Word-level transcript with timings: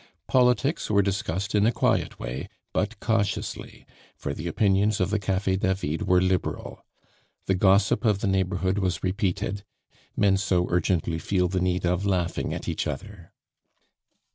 Politics 0.27 0.89
were 0.89 1.03
discussed 1.03 1.53
in 1.53 1.67
a 1.67 1.71
quiet 1.71 2.19
way, 2.19 2.49
but 2.73 2.99
cautiously, 2.99 3.85
for 4.15 4.33
the 4.33 4.47
opinions 4.47 4.99
of 4.99 5.11
the 5.11 5.19
Cafe 5.19 5.57
David 5.57 6.07
were 6.07 6.19
liberal. 6.19 6.83
The 7.45 7.53
gossip 7.53 8.03
of 8.03 8.17
the 8.19 8.25
neighborhood 8.25 8.79
was 8.79 9.03
repeated, 9.03 9.63
men 10.17 10.37
so 10.37 10.65
urgently 10.71 11.19
feel 11.19 11.47
the 11.49 11.61
need 11.61 11.85
of 11.85 12.03
laughing 12.03 12.51
at 12.51 12.67
each 12.67 12.87
other! 12.87 13.31